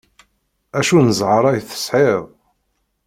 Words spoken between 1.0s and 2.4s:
n zher-a i tesɛiḍ!